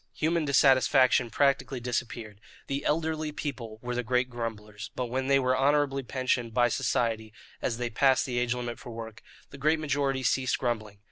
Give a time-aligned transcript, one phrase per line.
[0.13, 2.41] Human dissatisfaction practically disappeared.
[2.65, 7.31] The elderly people were the great grumblers; but when they were honourably pensioned by society,
[7.61, 10.97] as they passed the age limit for work, the great majority ceased grumbling.